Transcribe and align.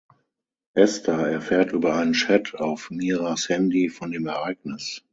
Esther 0.73 1.27
erfährt 1.27 1.73
über 1.73 1.93
einen 1.95 2.13
Chat 2.13 2.55
auf 2.55 2.89
Miras 2.89 3.49
Handy 3.49 3.87
von 3.87 4.09
dem 4.09 4.25
Ereignis. 4.25 5.03